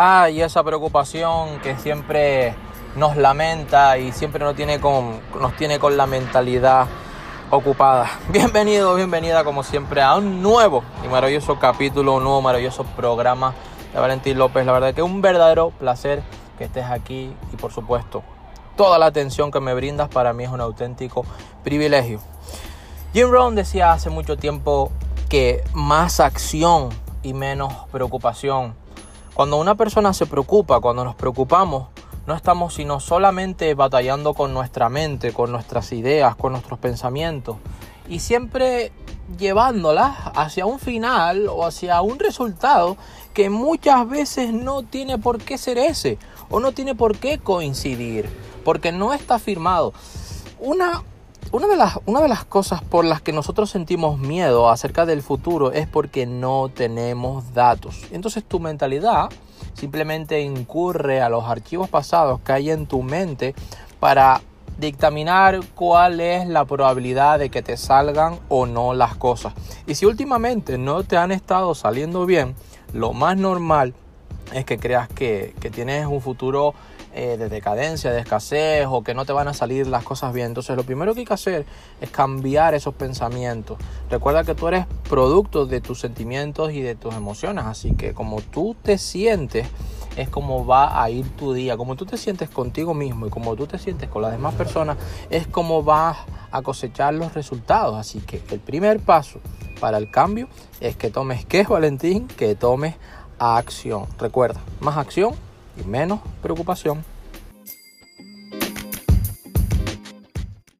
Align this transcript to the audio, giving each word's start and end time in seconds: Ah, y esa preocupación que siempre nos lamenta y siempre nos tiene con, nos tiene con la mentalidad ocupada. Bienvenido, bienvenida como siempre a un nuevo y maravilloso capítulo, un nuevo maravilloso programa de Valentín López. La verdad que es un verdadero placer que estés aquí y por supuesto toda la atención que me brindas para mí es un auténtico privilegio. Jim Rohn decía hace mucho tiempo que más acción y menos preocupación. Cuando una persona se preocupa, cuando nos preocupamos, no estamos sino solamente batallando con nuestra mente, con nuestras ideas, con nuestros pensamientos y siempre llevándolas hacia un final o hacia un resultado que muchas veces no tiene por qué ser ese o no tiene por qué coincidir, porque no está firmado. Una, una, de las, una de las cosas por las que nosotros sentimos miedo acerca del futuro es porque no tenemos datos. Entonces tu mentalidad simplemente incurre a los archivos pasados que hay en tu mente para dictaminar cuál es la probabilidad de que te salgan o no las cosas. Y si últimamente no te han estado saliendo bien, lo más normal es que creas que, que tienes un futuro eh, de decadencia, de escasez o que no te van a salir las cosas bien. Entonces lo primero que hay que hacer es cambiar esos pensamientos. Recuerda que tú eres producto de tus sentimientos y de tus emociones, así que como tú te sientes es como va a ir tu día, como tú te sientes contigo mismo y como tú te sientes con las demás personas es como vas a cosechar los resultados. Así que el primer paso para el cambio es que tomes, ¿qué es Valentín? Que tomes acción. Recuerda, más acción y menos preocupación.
Ah, 0.00 0.30
y 0.30 0.42
esa 0.42 0.62
preocupación 0.62 1.58
que 1.58 1.76
siempre 1.76 2.54
nos 2.94 3.16
lamenta 3.16 3.98
y 3.98 4.12
siempre 4.12 4.44
nos 4.44 4.54
tiene 4.54 4.80
con, 4.80 5.18
nos 5.40 5.56
tiene 5.56 5.80
con 5.80 5.96
la 5.96 6.06
mentalidad 6.06 6.86
ocupada. 7.50 8.08
Bienvenido, 8.28 8.94
bienvenida 8.94 9.42
como 9.42 9.64
siempre 9.64 10.00
a 10.00 10.14
un 10.14 10.40
nuevo 10.40 10.84
y 11.04 11.08
maravilloso 11.08 11.58
capítulo, 11.58 12.14
un 12.14 12.22
nuevo 12.22 12.40
maravilloso 12.40 12.84
programa 12.84 13.54
de 13.92 13.98
Valentín 13.98 14.38
López. 14.38 14.64
La 14.64 14.70
verdad 14.70 14.94
que 14.94 15.00
es 15.00 15.04
un 15.04 15.20
verdadero 15.20 15.70
placer 15.70 16.22
que 16.58 16.66
estés 16.66 16.84
aquí 16.84 17.34
y 17.52 17.56
por 17.56 17.72
supuesto 17.72 18.22
toda 18.76 19.00
la 19.00 19.06
atención 19.06 19.50
que 19.50 19.58
me 19.58 19.74
brindas 19.74 20.08
para 20.08 20.32
mí 20.32 20.44
es 20.44 20.50
un 20.50 20.60
auténtico 20.60 21.24
privilegio. 21.64 22.20
Jim 23.14 23.32
Rohn 23.32 23.56
decía 23.56 23.90
hace 23.90 24.10
mucho 24.10 24.36
tiempo 24.36 24.92
que 25.28 25.64
más 25.74 26.20
acción 26.20 26.90
y 27.24 27.34
menos 27.34 27.72
preocupación. 27.90 28.76
Cuando 29.38 29.56
una 29.58 29.76
persona 29.76 30.12
se 30.14 30.26
preocupa, 30.26 30.80
cuando 30.80 31.04
nos 31.04 31.14
preocupamos, 31.14 31.90
no 32.26 32.34
estamos 32.34 32.74
sino 32.74 32.98
solamente 32.98 33.72
batallando 33.74 34.34
con 34.34 34.52
nuestra 34.52 34.88
mente, 34.88 35.32
con 35.32 35.52
nuestras 35.52 35.92
ideas, 35.92 36.34
con 36.34 36.50
nuestros 36.50 36.80
pensamientos 36.80 37.56
y 38.08 38.18
siempre 38.18 38.90
llevándolas 39.38 40.16
hacia 40.34 40.66
un 40.66 40.80
final 40.80 41.46
o 41.46 41.64
hacia 41.64 42.02
un 42.02 42.18
resultado 42.18 42.96
que 43.32 43.48
muchas 43.48 44.08
veces 44.08 44.52
no 44.52 44.82
tiene 44.82 45.18
por 45.18 45.38
qué 45.38 45.56
ser 45.56 45.78
ese 45.78 46.18
o 46.50 46.58
no 46.58 46.72
tiene 46.72 46.96
por 46.96 47.16
qué 47.16 47.38
coincidir, 47.38 48.28
porque 48.64 48.90
no 48.90 49.12
está 49.14 49.38
firmado. 49.38 49.92
Una, 50.58 51.04
una, 51.52 51.66
de 51.66 51.76
las, 51.76 51.98
una 52.06 52.20
de 52.20 52.28
las 52.28 52.44
cosas 52.44 52.82
por 52.82 53.04
las 53.04 53.22
que 53.22 53.32
nosotros 53.32 53.70
sentimos 53.70 54.18
miedo 54.18 54.68
acerca 54.68 55.06
del 55.06 55.22
futuro 55.22 55.72
es 55.72 55.86
porque 55.86 56.26
no 56.26 56.68
tenemos 56.68 57.54
datos. 57.54 58.02
Entonces 58.10 58.44
tu 58.44 58.60
mentalidad 58.60 59.30
simplemente 59.74 60.40
incurre 60.40 61.22
a 61.22 61.28
los 61.28 61.44
archivos 61.44 61.88
pasados 61.88 62.40
que 62.40 62.52
hay 62.52 62.70
en 62.70 62.86
tu 62.86 63.02
mente 63.02 63.54
para 64.00 64.42
dictaminar 64.78 65.60
cuál 65.74 66.20
es 66.20 66.46
la 66.46 66.64
probabilidad 66.64 67.38
de 67.38 67.50
que 67.50 67.62
te 67.62 67.76
salgan 67.76 68.38
o 68.48 68.66
no 68.66 68.94
las 68.94 69.16
cosas. 69.16 69.54
Y 69.86 69.94
si 69.94 70.06
últimamente 70.06 70.78
no 70.78 71.02
te 71.02 71.16
han 71.16 71.32
estado 71.32 71.74
saliendo 71.74 72.26
bien, 72.26 72.54
lo 72.92 73.12
más 73.12 73.36
normal 73.36 73.94
es 74.52 74.64
que 74.64 74.78
creas 74.78 75.08
que, 75.08 75.54
que 75.60 75.70
tienes 75.70 76.06
un 76.06 76.20
futuro 76.20 76.74
eh, 77.14 77.36
de 77.36 77.48
decadencia, 77.48 78.12
de 78.12 78.20
escasez 78.20 78.86
o 78.88 79.02
que 79.02 79.14
no 79.14 79.24
te 79.24 79.32
van 79.32 79.48
a 79.48 79.54
salir 79.54 79.86
las 79.86 80.04
cosas 80.04 80.32
bien. 80.32 80.48
Entonces 80.48 80.76
lo 80.76 80.84
primero 80.84 81.14
que 81.14 81.20
hay 81.20 81.26
que 81.26 81.34
hacer 81.34 81.66
es 82.00 82.10
cambiar 82.10 82.74
esos 82.74 82.94
pensamientos. 82.94 83.78
Recuerda 84.10 84.44
que 84.44 84.54
tú 84.54 84.68
eres 84.68 84.86
producto 85.08 85.66
de 85.66 85.80
tus 85.80 86.00
sentimientos 86.00 86.70
y 86.72 86.80
de 86.80 86.94
tus 86.94 87.14
emociones, 87.14 87.64
así 87.64 87.94
que 87.94 88.14
como 88.14 88.40
tú 88.40 88.76
te 88.80 88.98
sientes 88.98 89.66
es 90.16 90.28
como 90.28 90.66
va 90.66 91.02
a 91.02 91.10
ir 91.10 91.28
tu 91.36 91.52
día, 91.52 91.76
como 91.76 91.96
tú 91.96 92.04
te 92.04 92.16
sientes 92.16 92.50
contigo 92.50 92.92
mismo 92.92 93.26
y 93.26 93.30
como 93.30 93.56
tú 93.56 93.66
te 93.66 93.78
sientes 93.78 94.08
con 94.08 94.22
las 94.22 94.32
demás 94.32 94.54
personas 94.54 94.96
es 95.30 95.46
como 95.46 95.82
vas 95.82 96.18
a 96.50 96.62
cosechar 96.62 97.14
los 97.14 97.34
resultados. 97.34 97.96
Así 97.96 98.20
que 98.20 98.42
el 98.50 98.60
primer 98.60 99.00
paso 99.00 99.40
para 99.80 99.98
el 99.98 100.10
cambio 100.10 100.48
es 100.80 100.96
que 100.96 101.10
tomes, 101.10 101.44
¿qué 101.46 101.60
es 101.60 101.68
Valentín? 101.68 102.28
Que 102.28 102.54
tomes 102.54 102.96
acción. 103.38 104.06
Recuerda, 104.18 104.60
más 104.80 104.96
acción 104.96 105.34
y 105.80 105.84
menos 105.84 106.20
preocupación. 106.42 107.04